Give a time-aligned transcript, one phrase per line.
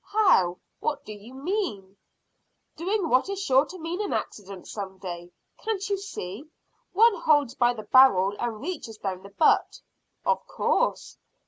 [0.07, 0.57] "How?
[0.79, 1.95] What do you mean?"
[2.75, 5.31] "Doing what is sure to mean an accident some day.
[5.59, 6.49] Can't you see,
[6.91, 9.79] one holds by the barrel and reaches down the butt?"
[10.25, 11.17] "Of course."